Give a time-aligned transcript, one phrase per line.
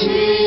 [0.00, 0.39] Jesus.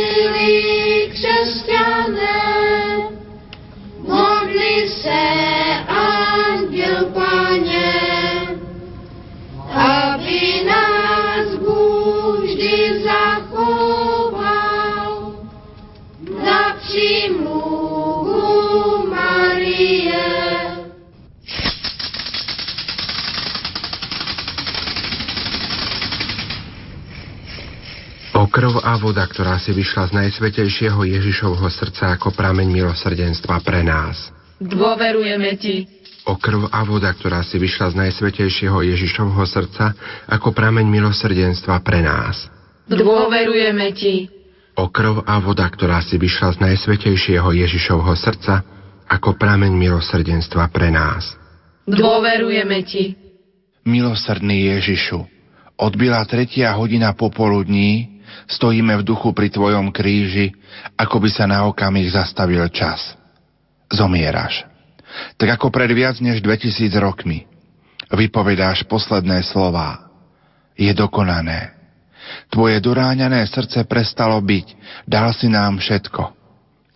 [28.93, 34.29] Voda, ktorá si vyšla z najsvetejšieho Ježišovho srdca ako prameň milosrdenstva pre nás.
[34.61, 35.75] Dôverujeme Ti.
[36.29, 39.91] O krv a voda, ktorá si vyšla z najsvetejšieho Ježišovho srdca
[40.29, 42.47] ako prameň milosrdenstva pre nás.
[42.87, 44.15] Dôverujeme Ti.
[44.79, 48.63] O krv a voda, ktorá si vyšla z najsvetejšieho Ježišovho srdca
[49.09, 51.35] ako prameň milosrdenstva pre nás.
[51.89, 53.19] Dôverujeme Ti.
[53.83, 55.19] Milosrdný Ježišu,
[55.75, 58.12] odbila tretia hodina popoludní,
[58.49, 60.53] stojíme v duchu pri Tvojom kríži,
[60.97, 63.15] ako by sa na okamih zastavil čas.
[63.91, 64.65] Zomieraš.
[65.37, 67.45] Tak ako pred viac než 2000 rokmi.
[68.09, 70.09] Vypovedáš posledné slová.
[70.73, 71.73] Je dokonané.
[72.49, 74.67] Tvoje doráňané srdce prestalo byť,
[75.05, 76.33] dal si nám všetko.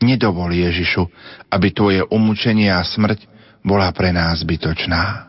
[0.01, 1.03] Nedovol Ježišu,
[1.49, 3.25] aby Tvoje umúčenie a smrť
[3.65, 5.27] bola pre nás zbytočná.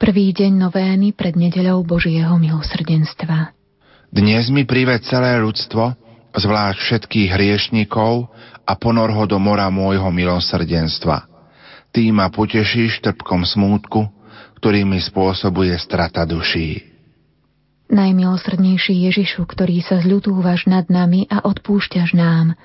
[0.00, 3.59] Prvý deň novény pred nedeľou Božieho milosrdenstva.
[4.10, 5.94] Dnes mi prived celé ľudstvo,
[6.34, 8.26] zvlášť všetkých hriešnikov
[8.66, 11.30] a ponor ho do mora môjho milosrdenstva.
[11.94, 14.10] Ty ma potešíš trpkom smútku,
[14.58, 16.90] ktorý mi spôsobuje strata duší.
[17.86, 22.58] Najmilosrdnejší Ježišu, ktorý sa zľutúvaš nad nami a odpúšťaš nám,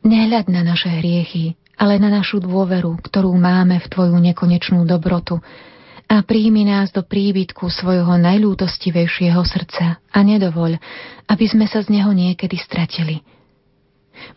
[0.00, 5.44] nehľad na naše hriechy, ale na našu dôveru, ktorú máme v Tvoju nekonečnú dobrotu,
[6.06, 10.78] a príjmi nás do príbytku svojho najľútostivejšieho srdca a nedovoľ,
[11.26, 13.26] aby sme sa z neho niekedy stratili.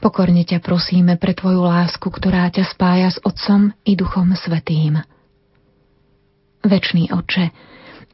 [0.02, 5.00] Pokorne ťa prosíme pre Tvoju lásku, ktorá ťa spája s Otcom i Duchom Svetým.
[6.66, 7.54] Večný Oče,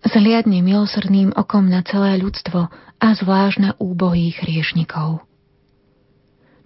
[0.06, 2.70] zhliadni milosrdným okom na celé ľudstvo
[3.02, 5.26] a zvlášť na úbohých hriešnikov.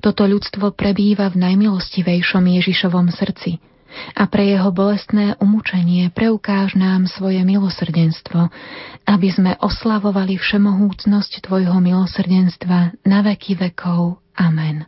[0.04, 3.62] Toto ľudstvo prebýva v najmilostivejšom Ježišovom srdci–
[4.16, 8.50] a pre jeho bolestné umúčenie preukáž nám svoje milosrdenstvo,
[9.06, 14.22] aby sme oslavovali všemohúcnosť Tvojho milosrdenstva na veky vekov.
[14.38, 14.86] Amen.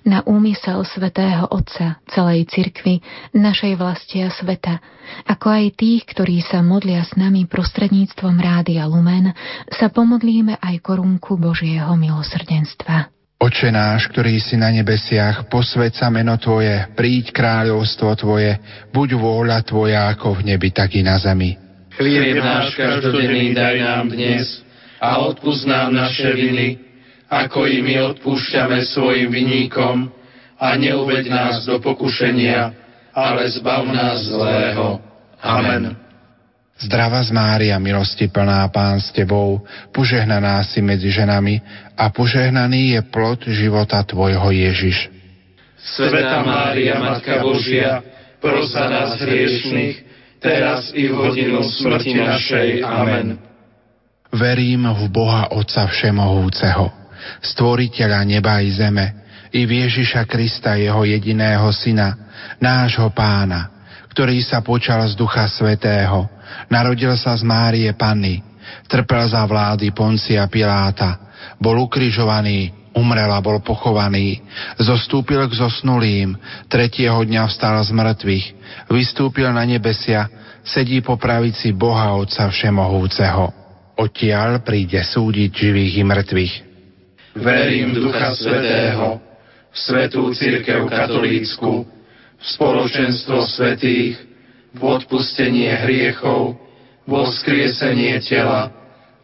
[0.00, 3.04] Na úmysel svätého Otca, celej cirkvy,
[3.36, 4.80] našej vlasti a sveta,
[5.28, 9.36] ako aj tých, ktorí sa modlia s nami prostredníctvom Rádia Lumen,
[9.68, 13.19] sa pomodlíme aj korunku Božieho milosrdenstva.
[13.40, 18.60] Oče náš, ktorý si na nebesiach, posved meno Tvoje, príď kráľovstvo Tvoje,
[18.92, 21.56] buď vôľa Tvoja ako v nebi, tak i na zemi.
[21.96, 24.60] Chlieb náš každodenný daj nám dnes
[25.00, 26.84] a odpúsť nám naše viny,
[27.32, 30.12] ako i my odpúšťame svojim vinníkom
[30.60, 32.76] a neuveď nás do pokušenia,
[33.16, 35.00] ale zbav nás zlého.
[35.40, 36.09] Amen.
[36.80, 39.60] Zdrava z Mária, milosti plná Pán s Tebou,
[39.92, 41.60] požehnaná si medzi ženami
[41.92, 45.12] a požehnaný je plod života Tvojho Ježiš.
[45.76, 48.00] Sveta Mária, Matka Božia,
[48.40, 49.96] pros za nás hriešných,
[50.40, 52.68] teraz i v hodinu smrti našej.
[52.80, 53.36] Amen.
[54.32, 56.88] Verím v Boha Otca Všemohúceho,
[57.44, 59.20] Stvoriteľa neba i zeme,
[59.52, 62.16] i v Ježiša Krista, Jeho jediného Syna,
[62.56, 63.79] nášho Pána,
[64.10, 66.26] ktorý sa počal z Ducha Svetého,
[66.66, 68.42] narodil sa z Márie Panny,
[68.90, 71.30] trpel za vlády Poncia Piláta,
[71.62, 74.42] bol ukrižovaný, umrel a bol pochovaný,
[74.76, 76.34] zostúpil k zosnulým,
[76.66, 78.46] tretieho dňa vstal z mŕtvych,
[78.90, 80.26] vystúpil na nebesia,
[80.66, 83.54] sedí po pravici Boha Otca Všemohúceho.
[84.00, 86.54] Odtiaľ príde súdiť živých i mŕtvych.
[87.36, 89.22] Verím Ducha Svetého,
[89.70, 91.99] v Svetú Církev Katolícku,
[92.40, 94.16] spoločenstvo svetých,
[94.70, 96.54] v odpustenie hriechov,
[97.02, 98.70] vo vzkriesenie tela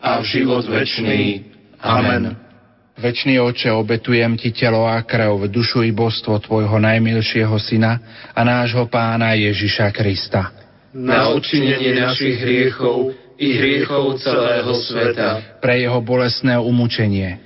[0.02, 1.46] a v život večný.
[1.78, 2.34] Amen.
[2.96, 8.00] Večný oče, obetujem ti telo a krv, dušu i božstvo tvojho najmilšieho syna
[8.32, 10.50] a nášho pána Ježiša Krista.
[10.96, 15.60] Na odčinenie našich hriechov i hriechov celého sveta.
[15.60, 17.45] Pre jeho bolestné umúčenie.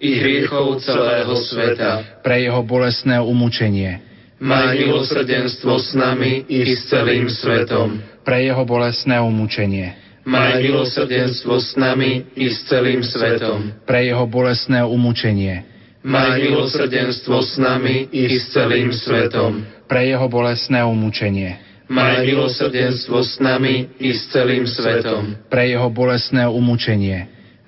[0.00, 2.24] i hriechov celého sveta.
[2.24, 4.00] Pre jeho bolestné umúčenie.
[4.40, 8.00] Maj milosrdenstvo s nami i s celým svetom.
[8.24, 9.92] Pre jeho bolestné umúčenie.
[10.24, 13.84] Maj milosrdenstvo s nami i s celým svetom.
[13.84, 15.68] Pre jeho bolestné umúčenie.
[16.00, 19.68] Maj milosrdenstvo s nami i s celým svetom.
[19.84, 21.60] Pre jeho bolestné umúčenie.
[21.92, 25.36] Maj milosrdenstvo s nami i s celým svetom.
[25.52, 27.39] Pre jeho bolestné umúčenie.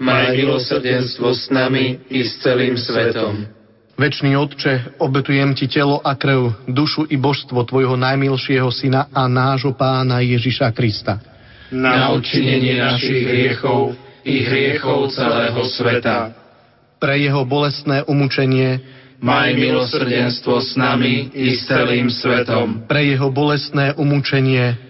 [0.00, 3.44] Maj milosrdenstvo s nami i s celým svetom.
[4.00, 9.76] Večný Otče, obetujem Ti telo a krv, dušu i božstvo Tvojho najmilšieho Syna a nášho
[9.76, 11.20] Pána Ježiša Krista.
[11.68, 13.92] Na odčinenie našich hriechov
[14.24, 16.32] i hriechov celého sveta.
[16.96, 18.80] Pre Jeho bolestné umúčenie,
[19.20, 22.88] Maj milosrdenstvo s nami i s celým svetom.
[22.88, 24.89] pre Jeho bolestné umúčenie,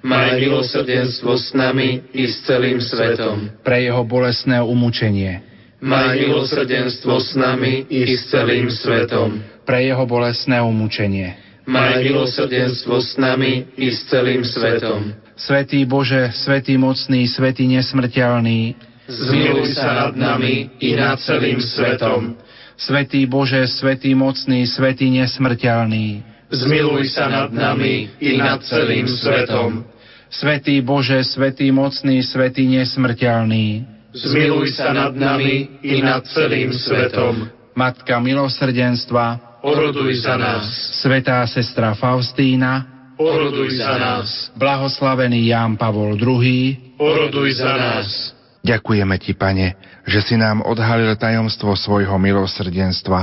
[0.00, 3.52] Maj milosrdenstvo s nami i s celým svetom.
[3.60, 5.44] Pre jeho bolestné umúčenie.
[5.80, 9.44] Maj milosrdenstvo s nami i s celým svetom.
[9.68, 11.36] Pre jeho bolestné umúčenie.
[11.68, 15.12] Maj milosrdenstvo s nami i s celým svetom.
[15.36, 18.76] Svetý Bože, Svetý mocný, Svetý nesmrteľný,
[19.10, 22.38] Zmiluj sa nad nami i nad celým svetom.
[22.78, 29.86] Svetý Bože, Svetý mocný, Svetý nesmrteľný, Zmiluj sa nad nami i nad celým svetom.
[30.30, 37.46] Svetý Bože, Svetý mocný, Svetý nesmrteľný, Zmiluj sa nad nami i nad celým svetom.
[37.78, 40.66] Matka milosrdenstva, Oroduj za nás.
[40.98, 44.50] Svetá sestra Faustína, Oroduj za nás.
[44.58, 48.34] blahoslavený Ján Pavol II, Oroduj za nás.
[48.66, 49.68] Ďakujeme Ti, Pane,
[50.08, 53.20] že si nám odhalil tajomstvo svojho milosrdenstva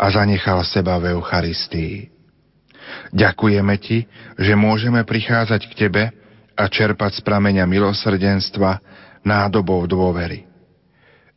[0.00, 2.11] a zanechal seba v Eucharistii.
[3.12, 4.08] Ďakujeme Ti,
[4.40, 6.04] že môžeme prichádzať k Tebe
[6.56, 8.80] a čerpať z prameňa milosrdenstva
[9.20, 10.48] nádobou dôvery.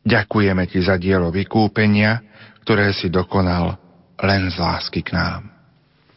[0.02, 2.24] Ďakujeme Ti za dielo vykúpenia,
[2.64, 3.76] ktoré si dokonal
[4.16, 5.52] len z lásky k nám.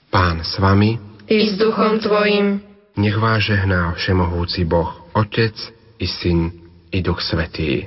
[0.10, 0.96] Pán s vami,
[1.30, 2.64] I s duchom tvojim.
[2.98, 5.54] nech vás žehná všemohúci Boh, Otec
[6.00, 6.50] i Syn
[6.90, 7.86] i Duch Svetý.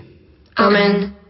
[0.54, 1.21] Amen.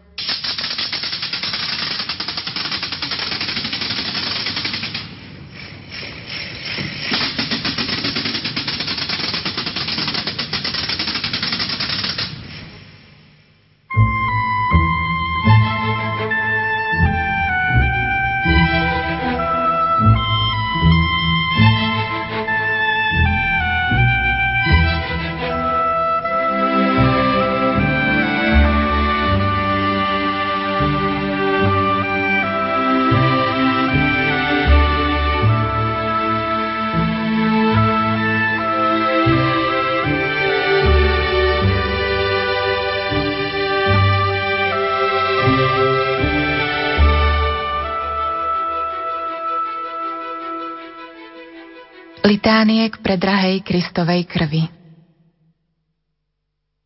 [52.43, 54.67] Litánie k predrahej Kristovej krvi.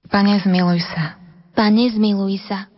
[0.06, 1.18] Pane, zmiluj sa.
[1.58, 2.70] Pane, zmiluj sa.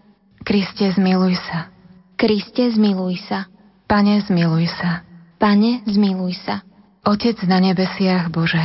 [0.48, 1.68] Kriste, zmiluj sa.
[2.16, 3.52] Kriste, zmiluj sa.
[3.84, 5.04] Pane, zmiluj sa.
[5.36, 6.64] Pane, zmiluj sa.
[7.04, 8.64] Otec na nebesiach Bože.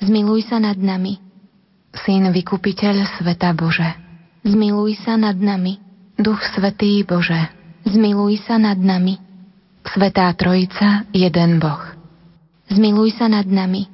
[0.00, 1.20] Zmiluj sa nad nami.
[1.92, 3.92] Syn vykupiteľ sveta Bože.
[4.40, 5.76] Zmiluj sa nad nami.
[6.16, 7.52] Duch Svetý Bože.
[7.84, 9.20] Zmiluj sa nad nami.
[9.84, 11.99] Svetá Trojica, jeden Boh.
[12.70, 13.90] Zmiluj sa nad nami.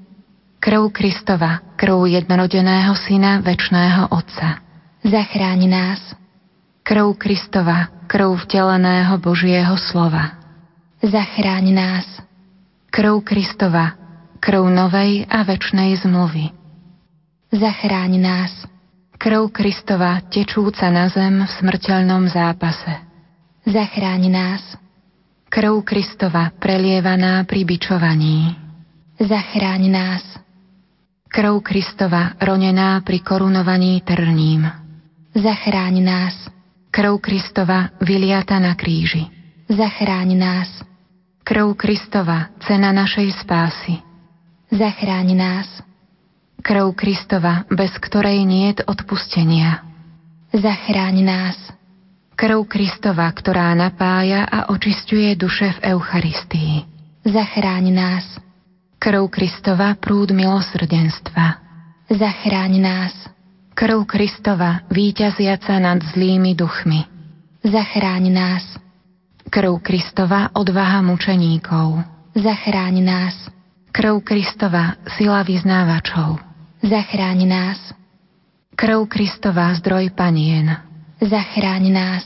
[0.61, 4.61] Krv Kristova, krv jednorodeného Syna, väčšného Otca.
[5.01, 6.01] Zachráň nás.
[6.85, 10.37] Krv Kristova, krv vteleného Božieho slova.
[11.01, 12.05] Zachráň nás.
[12.93, 13.97] Krv Kristova,
[14.45, 16.53] krv novej a väčšnej zmluvy.
[17.57, 18.53] Zachráň nás.
[19.17, 22.93] Krv Kristova, tečúca na zem v smrteľnom zápase.
[23.65, 24.63] Zachráň nás.
[25.49, 28.66] Krv Kristova, prelievaná pri bičovaní.
[29.17, 30.25] Zachráň nás.
[31.33, 34.69] Krv Kristova, ronená pri korunovaní trním.
[35.33, 36.37] Zachráň nás.
[36.93, 39.25] Krv Kristova, vyliata na kríži.
[39.73, 40.69] Zachráň nás.
[41.49, 44.05] Krv Kristova, cena našej spásy.
[44.69, 45.69] Zachráň nás.
[46.61, 49.81] Krv Kristova, bez ktorej niet odpustenia.
[50.53, 51.57] Zachráň nás.
[52.37, 56.85] Krv Kristova, ktorá napája a očistuje duše v Eucharistii.
[57.25, 58.46] Zachráň nás.
[58.97, 61.61] Krv Kristova, prúd milosrdenstva.
[62.09, 63.15] Zachráň nás.
[63.77, 67.05] Krv Kristova, víťaziaca nad zlými duchmi.
[67.61, 68.65] Zachráň nás.
[69.53, 72.01] Krv Kristova, odvaha mučeníkov.
[72.33, 73.37] Zachráň nás.
[73.93, 76.41] Krv Kristova, sila vyznávačov.
[76.81, 77.81] Zachráň nás.
[78.77, 80.73] Krv Kristova, zdroj panien.
[81.21, 82.25] Zachráň nás.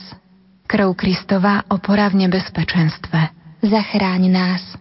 [0.71, 3.19] Krv Kristova, opora v nebezpečenstve.
[3.59, 4.80] Zachráň nás.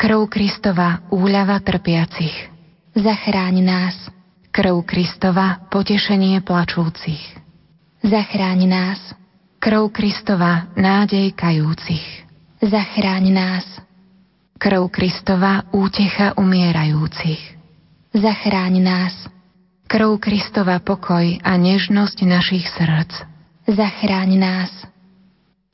[0.00, 2.32] Krv Kristova, úľava trpiacich.
[2.96, 4.08] Zachráň nás.
[4.48, 7.20] Krv Kristova, potešenie plačúcich.
[8.00, 8.96] Zachráň nás.
[9.60, 12.24] Krv Kristova, nádej kajúcich.
[12.64, 13.66] Zachráň nás.
[14.56, 17.60] Krv Kristova, útecha umierajúcich.
[18.16, 19.28] Zachráň nás.
[19.84, 23.20] Krv Kristova, pokoj a nežnosť našich srdc.
[23.68, 24.72] Zachráň nás.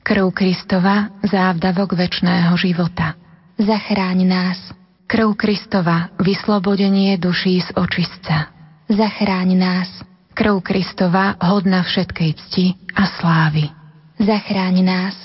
[0.03, 3.15] Krv Kristova, závdavok večného života.
[3.57, 4.61] Zachráň nás.
[5.09, 8.53] Krv Kristova, vyslobodenie duší z očistca.
[8.85, 9.89] Zachráň nás.
[10.37, 13.73] Krv Kristova, hodna všetkej cti a slávy.
[14.21, 15.17] Zachráň nás.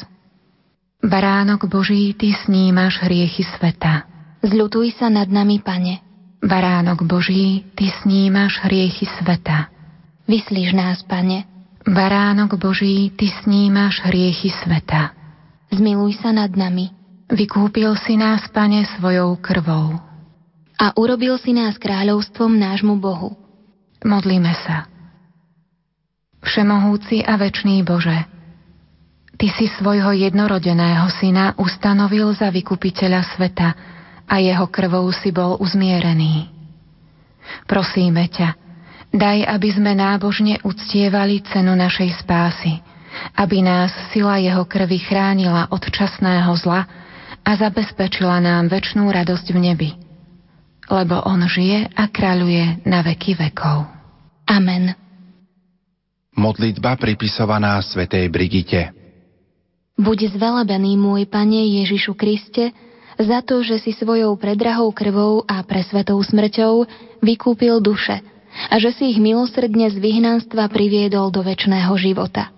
[1.04, 4.08] Baránok Boží, Ty snímaš hriechy sveta.
[4.48, 6.00] Zľutuj sa nad nami, Pane.
[6.40, 9.68] Baránok Boží, Ty snímaš hriechy sveta.
[10.32, 11.52] Vyslíš nás, Pane.
[11.84, 15.12] Baránok Boží, Ty snímaš hriechy sveta.
[15.68, 17.01] Zmiluj sa nad nami.
[17.32, 19.96] Vykúpil si nás, Pane, svojou krvou.
[20.76, 23.40] A urobil si nás kráľovstvom nášmu Bohu.
[24.04, 24.92] Modlíme sa.
[26.44, 28.28] Všemohúci a večný Bože,
[29.42, 33.70] Ty si svojho jednorodeného syna ustanovil za vykupiteľa sveta
[34.30, 36.46] a jeho krvou si bol uzmierený.
[37.66, 38.54] Prosíme ťa,
[39.10, 42.86] daj, aby sme nábožne uctievali cenu našej spásy,
[43.34, 46.86] aby nás sila jeho krvi chránila od časného zla
[47.42, 49.90] a zabezpečila nám väčšnú radosť v nebi.
[50.92, 53.88] Lebo on žije a kráľuje na veky vekov.
[54.50, 54.92] Amen.
[56.36, 58.92] Modlitba pripisovaná svätej Brigite.
[60.00, 62.74] Buď zvelebený môj Pane Ježišu Kriste,
[63.22, 66.88] za to, že si svojou predrahou krvou a presvetou smrťou
[67.22, 68.18] vykúpil duše
[68.72, 72.50] a že si ich milosrdne z vyhnanstva priviedol do väčšného života.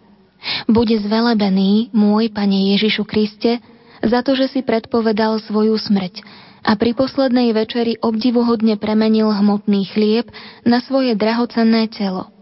[0.67, 3.59] Buď zvelebený môj Pane Ježišu Kriste,
[4.03, 6.21] za to, že si predpovedal svoju smrť
[6.63, 10.31] a pri poslednej večeri obdivuhodne premenil hmotný chlieb
[10.63, 12.33] na svoje drahocenné telo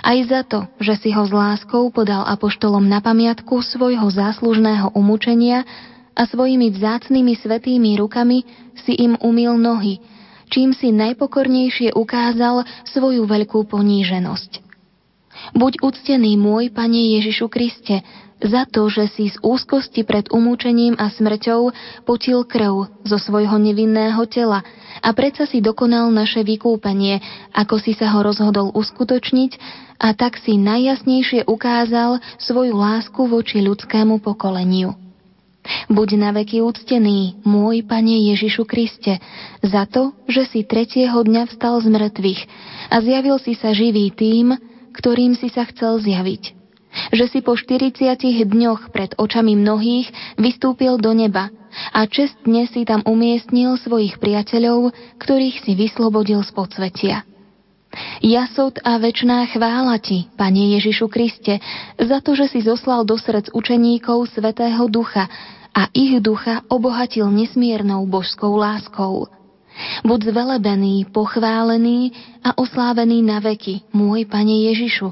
[0.00, 5.68] aj za to, že si ho s láskou podal apoštolom na pamiatku svojho záslužného umúčenia
[6.16, 8.48] a svojimi vzácnými svetými rukami
[8.80, 10.00] si im umil nohy,
[10.48, 14.64] čím si najpokornejšie ukázal svoju veľkú poníženosť.
[15.52, 18.00] Buď úctený môj, Pane Ježišu Kriste,
[18.44, 21.72] za to, že si z úzkosti pred umúčením a smrťou
[22.04, 24.60] potil krv zo svojho nevinného tela
[25.00, 27.24] a predsa si dokonal naše vykúpenie,
[27.56, 29.52] ako si sa ho rozhodol uskutočniť
[29.96, 34.92] a tak si najjasnejšie ukázal svoju lásku voči ľudskému pokoleniu.
[35.88, 39.16] Buď na veky úctený, môj Pane Ježišu Kriste,
[39.64, 42.40] za to, že si tretieho dňa vstal z mŕtvych
[42.92, 44.60] a zjavil si sa živý tým,
[44.92, 46.63] ktorým si sa chcel zjaviť
[47.12, 51.50] že si po 40 dňoch pred očami mnohých vystúpil do neba
[51.90, 57.16] a čestne si tam umiestnil svojich priateľov, ktorých si vyslobodil z podsvetia.
[58.18, 61.62] Jasot a večná chvála Ti, Pane Ježišu Kriste,
[61.94, 65.30] za to, že si zoslal do srdc učeníkov Svetého Ducha
[65.74, 69.30] a ich ducha obohatil nesmiernou božskou láskou.
[70.06, 72.14] Buď zvelebený, pochválený
[72.46, 75.10] a oslávený na veky, môj Pane Ježišu,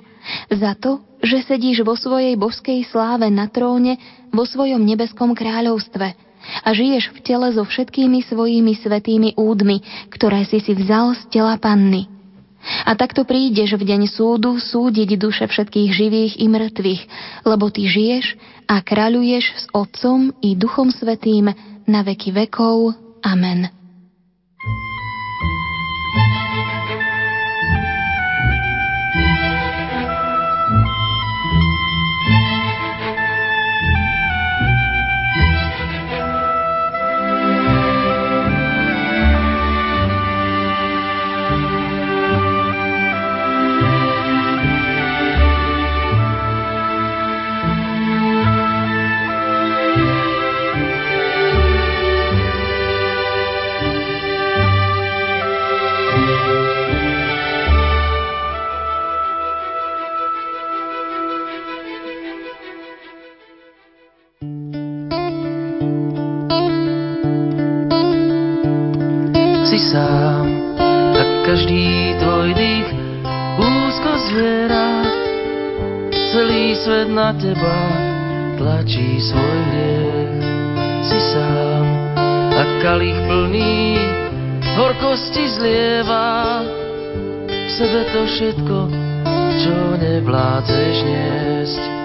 [0.55, 3.99] za to, že sedíš vo svojej božskej sláve na tróne
[4.31, 10.59] vo svojom nebeskom kráľovstve a žiješ v tele so všetkými svojimi svetými údmi, ktoré si
[10.59, 12.11] si vzal z tela panny.
[12.87, 17.03] A takto prídeš v deň súdu súdiť duše všetkých živých i mŕtvych,
[17.43, 18.39] lebo ty žiješ
[18.71, 21.51] a kráľuješ s Otcom i Duchom Svetým
[21.91, 22.95] na veky vekov.
[23.27, 23.82] Amen.
[77.43, 77.79] Teba
[78.55, 80.43] tlačí svoj hriech.
[81.03, 81.87] Si sám
[82.55, 83.99] a kalich plný
[84.79, 86.63] horkosti zlieva
[87.51, 88.79] v sebe to všetko,
[89.59, 92.02] čo nevládzeš niesť.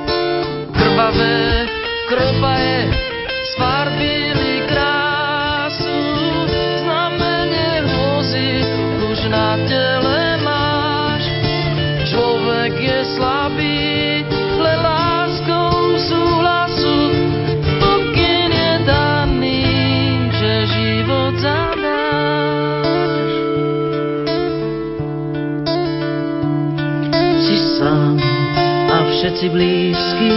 [29.27, 30.33] Všetci blízky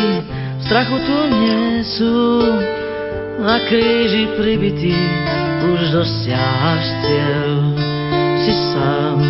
[0.59, 2.42] v strachu tu nie sú.
[3.38, 4.98] Na kríži pribitý
[5.62, 7.70] už dosiahaš cieľ.
[8.42, 9.22] Si sám,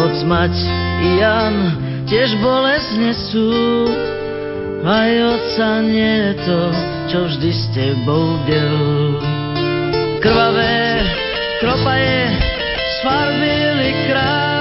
[0.00, 0.54] hoď mať
[1.04, 1.56] i Jan
[2.08, 3.52] tiež bolesť nesú.
[4.80, 6.60] Aj oca nie je to,
[7.12, 9.20] čo vždy s tebou biel.
[10.24, 11.04] Krvavé
[11.60, 12.32] kropaje
[12.96, 14.55] sfarbili krásu,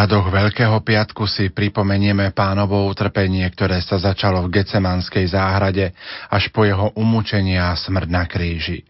[0.00, 5.92] V obradoch Veľkého piatku si pripomenieme pánovo utrpenie, ktoré sa začalo v Gecemanskej záhrade
[6.32, 8.80] až po jeho umúčenie a smrť na kríži.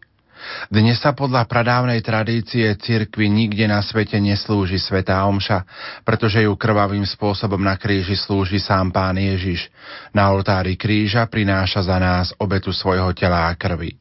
[0.71, 5.67] Dnes sa podľa pradávnej tradície cirkvi nikde na svete neslúži Svetá Omša,
[6.07, 9.67] pretože ju krvavým spôsobom na kríži slúži sám Pán Ježiš.
[10.15, 13.99] Na oltári kríža prináša za nás obetu svojho tela a krvi.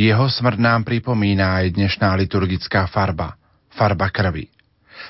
[0.00, 3.36] Jeho smrť nám pripomína aj dnešná liturgická farba,
[3.68, 4.57] farba krvi.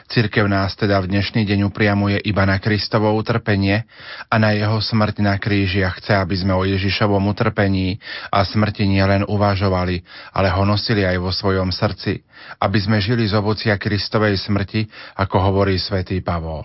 [0.08, 3.84] Cirkev nás teda v dnešný deň upriamuje iba na Kristovo utrpenie
[4.28, 8.00] a na jeho smrť na kríži a chce, aby sme o Ježišovom utrpení
[8.32, 10.00] a smrti nielen uvažovali,
[10.32, 12.24] ale ho nosili aj vo svojom srdci,
[12.60, 16.64] aby sme žili z ovocia Kristovej smrti, ako hovorí svätý Pavol.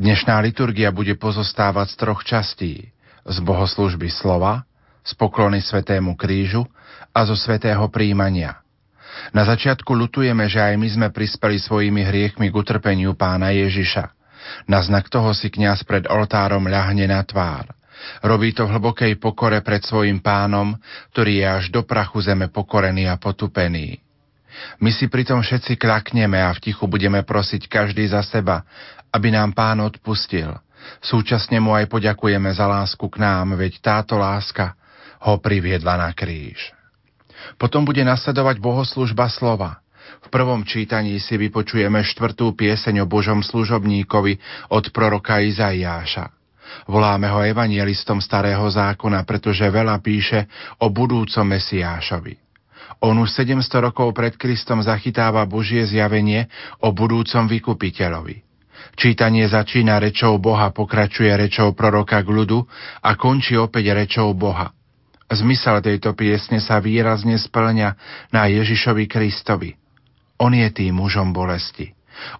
[0.00, 2.90] Dnešná liturgia bude pozostávať z troch častí.
[3.28, 4.64] Z bohoslužby slova,
[5.04, 6.64] z poklony Svetému krížu
[7.12, 8.56] a zo Svetého príjmania–
[9.32, 14.14] na začiatku lutujeme, že aj my sme prispeli svojimi hriechmi k utrpeniu pána Ježiša.
[14.70, 17.68] Na znak toho si kňaz pred oltárom ľahne na tvár.
[18.22, 20.78] Robí to v hlbokej pokore pred svojim pánom,
[21.12, 23.98] ktorý je až do prachu zeme pokorený a potupený.
[24.82, 28.66] My si pritom všetci klakneme a v tichu budeme prosiť každý za seba,
[29.10, 30.54] aby nám pán odpustil.
[31.02, 34.74] Súčasne mu aj poďakujeme za lásku k nám, veď táto láska
[35.22, 36.77] ho priviedla na kríž.
[37.56, 39.82] Potom bude nasledovať bohoslužba slova.
[40.24, 44.40] V prvom čítaní si vypočujeme štvrtú pieseň o Božom služobníkovi
[44.72, 46.32] od proroka Izaiáša.
[46.88, 50.48] Voláme ho evanielistom starého zákona, pretože veľa píše
[50.80, 52.34] o budúcom Mesiášovi.
[53.04, 56.50] On už 700 rokov pred Kristom zachytáva Božie zjavenie
[56.82, 58.42] o budúcom vykupiteľovi.
[58.98, 62.66] Čítanie začína rečou Boha, pokračuje rečou proroka k ľudu
[63.02, 64.74] a končí opäť rečou Boha.
[65.28, 67.88] Zmysel tejto piesne sa výrazne splňa
[68.32, 69.76] na Ježišovi Kristovi.
[70.40, 71.92] On je tým mužom bolesti.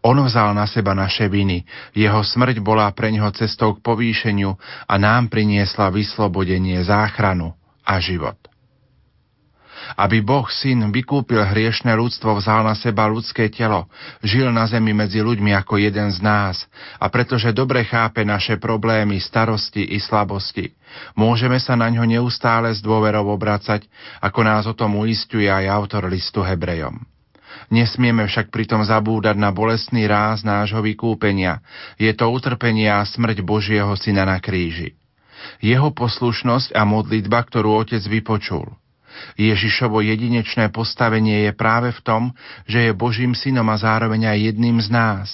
[0.03, 1.63] On vzal na seba naše viny,
[1.95, 4.57] jeho smrť bola pre ňoho cestou k povýšeniu
[4.91, 7.55] a nám priniesla vyslobodenie, záchranu
[7.87, 8.48] a život.
[9.97, 13.89] Aby Boh syn vykúpil hriešne ľudstvo, vzal na seba ľudské telo,
[14.21, 16.69] žil na zemi medzi ľuďmi ako jeden z nás
[17.01, 20.77] a pretože dobre chápe naše problémy, starosti i slabosti,
[21.17, 23.89] môžeme sa na ňo neustále s dôverou obracať,
[24.21, 27.01] ako nás o tom uistuje aj autor listu Hebrejom.
[27.69, 31.61] Nesmieme však pritom zabúdať na bolestný ráz nášho vykúpenia.
[32.01, 34.97] Je to utrpenie a smrť Božieho Syna na kríži.
[35.61, 38.69] Jeho poslušnosť a modlitba, ktorú Otec vypočul–
[39.39, 42.23] Ježišovo jedinečné postavenie je práve v tom,
[42.67, 45.29] že je Božím synom a zároveň aj jedným z nás.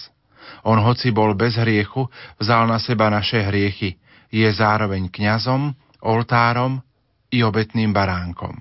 [0.64, 2.08] On hoci bol bez hriechu,
[2.40, 4.00] vzal na seba naše hriechy.
[4.32, 6.80] Je zároveň kňazom, oltárom
[7.28, 8.56] i obetným baránkom.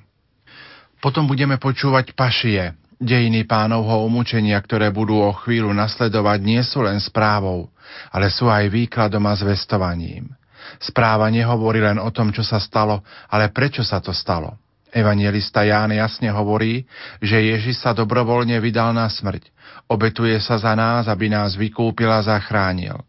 [1.03, 6.99] Potom budeme počúvať pašie, dejiny pánovho umúčenia, ktoré budú o chvíľu nasledovať, nie sú len
[7.03, 7.67] správou,
[8.09, 10.31] ale sú aj výkladom a zvestovaním.
[10.79, 14.62] Správa nehovorí len o tom, čo sa stalo, ale prečo sa to stalo.
[14.93, 16.85] Evangelista Ján jasne hovorí,
[17.17, 19.49] že Ježiš sa dobrovoľne vydal na smrť.
[19.89, 23.01] Obetuje sa za nás, aby nás vykúpil a zachránil.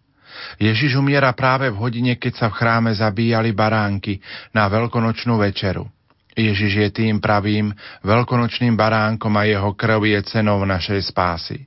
[0.56, 4.18] Ježiš umiera práve v hodine, keď sa v chráme zabíjali baránky
[4.50, 5.86] na veľkonočnú večeru.
[6.34, 7.70] Ježiš je tým pravým
[8.02, 11.62] veľkonočným baránkom a jeho krv je cenou našej spásy.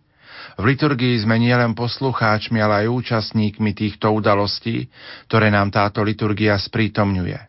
[0.58, 4.90] V liturgii sme nielen poslucháčmi, ale aj účastníkmi týchto udalostí,
[5.30, 7.47] ktoré nám táto liturgia sprítomňuje.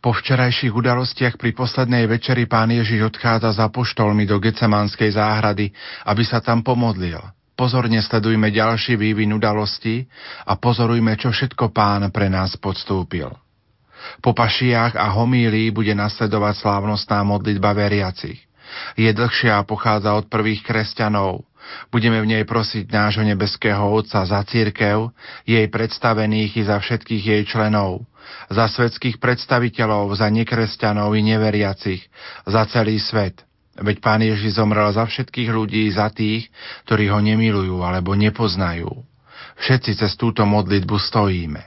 [0.00, 5.68] Po včerajších udalostiach pri poslednej večeri pán Ježiš odchádza za poštolmi do Gecemanskej záhrady,
[6.08, 7.20] aby sa tam pomodlil.
[7.52, 10.08] Pozorne sledujme ďalší vývin udalostí
[10.48, 13.28] a pozorujme, čo všetko pán pre nás podstúpil.
[14.24, 18.40] Po pašiach a homílii bude nasledovať slávnostná modlitba veriacich.
[18.96, 21.44] Je dlhšia a pochádza od prvých kresťanov.
[21.92, 25.10] Budeme v nej prosiť nášho nebeského Otca za církev,
[25.44, 28.06] jej predstavených i za všetkých jej členov,
[28.48, 32.02] za svetských predstaviteľov, za nekresťanov i neveriacich,
[32.46, 33.42] za celý svet–
[33.80, 36.52] Veď Pán Ježiš zomrel za všetkých ľudí, za tých,
[36.84, 38.92] ktorí ho nemilujú alebo nepoznajú.
[39.56, 41.64] Všetci cez túto modlitbu stojíme.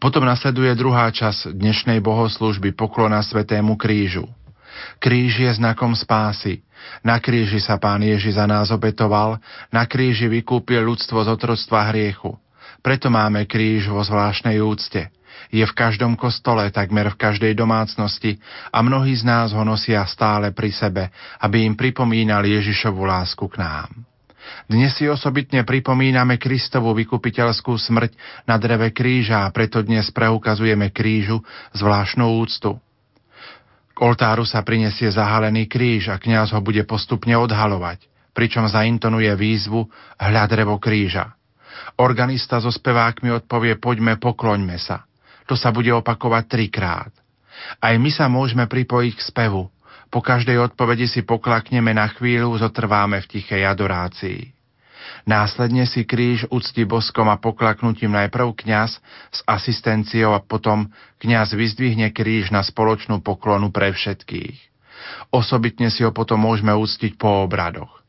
[0.00, 4.24] Potom nasleduje druhá časť dnešnej bohoslužby poklona Svetému krížu.
[4.98, 6.62] Kríž je znakom spásy.
[7.00, 9.40] Na kríži sa Pán Ježiš za nás obetoval,
[9.72, 12.36] na kríži vykúpil ľudstvo z otroctva hriechu.
[12.84, 15.08] Preto máme kríž vo zvláštnej úcte–
[15.54, 18.38] je v každom kostole, takmer v každej domácnosti
[18.74, 23.62] a mnohí z nás ho nosia stále pri sebe, aby im pripomínali Ježišovu lásku k
[23.62, 23.90] nám.
[24.68, 28.12] Dnes si osobitne pripomíname Kristovú vykupiteľskú smrť
[28.44, 31.40] na dreve kríža a preto dnes preukazujeme krížu
[31.72, 32.76] zvláštnu úctu.
[33.94, 38.02] K oltáru sa prinesie zahalený kríž a kňaz ho bude postupne odhalovať,
[38.34, 39.86] pričom zaintonuje výzvu
[40.18, 41.38] hľad drevo kríža.
[42.02, 45.06] Organista so spevákmi odpovie poďme, pokloňme sa.
[45.46, 47.12] To sa bude opakovať trikrát.
[47.78, 49.70] Aj my sa môžeme pripojiť k spevu.
[50.10, 54.53] Po každej odpovedi si poklakneme na chvíľu, zotrváme v tichej adorácii.
[55.24, 59.00] Následne si kríž ucti boskom a poklaknutím najprv kňaz
[59.32, 64.56] s asistenciou a potom kňaz vyzdvihne kríž na spoločnú poklonu pre všetkých.
[65.32, 68.04] Osobitne si ho potom môžeme uctiť po obradoch.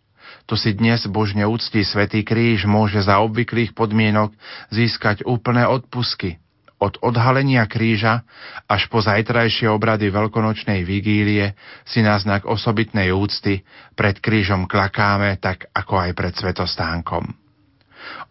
[0.46, 4.30] To si dnes božne úctí Svetý kríž môže za obvyklých podmienok
[4.70, 6.38] získať úplné odpusky,
[6.76, 8.28] od odhalenia kríža
[8.68, 11.56] až po zajtrajšie obrady veľkonočnej vigílie
[11.88, 13.64] si na znak osobitnej úcty
[13.96, 17.32] pred krížom klakáme, tak ako aj pred svetostánkom.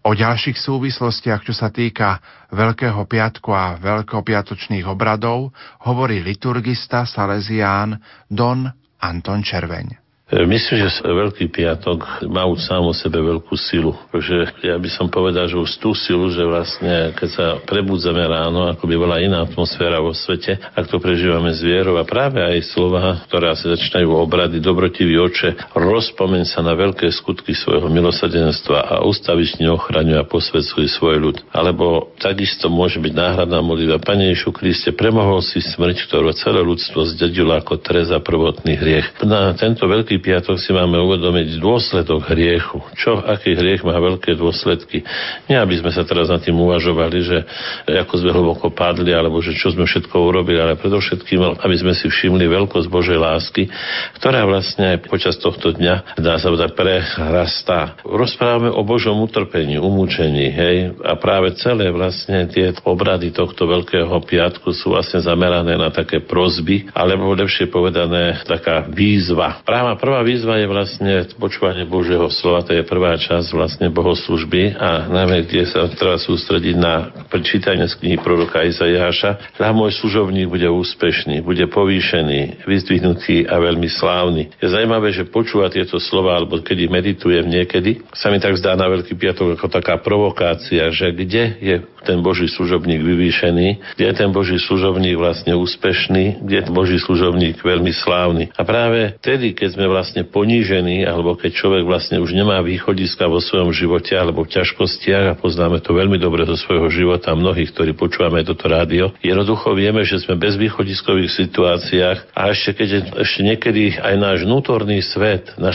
[0.05, 2.23] O ďalších súvislostiach, čo sa týka
[2.55, 5.51] Veľkého piatku a veľkopiatočných obradov,
[5.83, 7.99] hovorí liturgista Salesián
[8.31, 8.71] Don
[9.03, 10.04] Anton Červeň.
[10.35, 13.95] Myslím, že Veľký piatok má už sám o sebe veľkú silu.
[14.11, 18.67] Že ja by som povedal, že už tú silu, že vlastne keď sa prebudzame ráno,
[18.67, 22.67] ako by bola iná atmosféra vo svete, ak to prežívame z vierou a práve aj
[22.75, 28.95] slova, ktoré sa začínajú obrady, dobrotivý oče, rozpomeň sa na veľké skutky svojho milosadenstva a
[29.07, 31.37] ustavične ochraňuje a posvedcuje svoj ľud.
[31.55, 37.07] Alebo takisto môže byť náhradná modlitba Pane Ježišu Kriste, premohol si smrť, ktorú celé ľudstvo
[37.15, 39.15] zdedilo ako treza prvotný hriech.
[39.23, 42.81] Na tento Veľký piatok si máme uvedomiť dôsledok hriechu.
[42.97, 45.05] Čo, aký hriech má veľké dôsledky.
[45.53, 47.39] Nie, aby sme sa teraz nad tým uvažovali, že
[47.85, 52.09] ako sme hlboko padli, alebo že čo sme všetko urobili, ale predovšetkým, aby sme si
[52.09, 53.69] všimli veľkosť Božej lásky,
[54.17, 58.01] ktorá vlastne aj počas tohto dňa, dá sa povedať, prerastá.
[58.01, 64.71] Rozprávame o Božom utrpení, umúčení, hej, a práve celé vlastne tie obrady tohto Veľkého piatku
[64.71, 69.61] sú vlastne zamerané na také prozby, alebo lepšie povedané, taká výzva.
[69.67, 75.09] Práva prvá výzva je vlastne počúvanie Božieho slova, to je prvá časť vlastne bohoslužby a
[75.09, 79.57] najmä, kde sa treba sústrediť na prečítanie z knihy proroka Izajáša.
[79.57, 84.53] Tá môj služovník bude úspešný, bude povýšený, vyzdvihnutý a veľmi slávny.
[84.61, 88.93] Je zaujímavé, že počúva tieto slova, alebo keď meditujem niekedy, sa mi tak zdá na
[88.93, 94.29] Veľký piatok ako taká provokácia, že kde je ten Boží služobník vyvýšený, kde je ten
[94.29, 98.53] Boží služobník vlastne úspešný, kde je ten Boží služobník veľmi slávny.
[98.53, 103.39] A práve vtedy, keď sme vlastne ponížení, alebo keď človek vlastne už nemá východiska vo
[103.39, 107.95] svojom živote alebo v ťažkostiach a poznáme to veľmi dobre zo svojho života mnohých, ktorí
[107.95, 112.89] počúvame toto rádio, jednoducho vieme, že sme bez východiskových situáciách a ešte keď
[113.23, 115.73] ešte niekedy aj náš vnútorný svet, náš